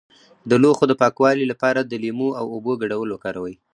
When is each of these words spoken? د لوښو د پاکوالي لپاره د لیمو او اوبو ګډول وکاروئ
د 0.49 0.51
لوښو 0.63 0.85
د 0.87 0.93
پاکوالي 1.01 1.45
لپاره 1.51 1.79
د 1.83 1.93
لیمو 2.03 2.29
او 2.39 2.45
اوبو 2.55 2.71
ګډول 2.81 3.09
وکاروئ 3.11 3.55